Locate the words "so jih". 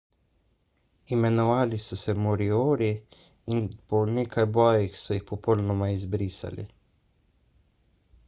5.03-5.25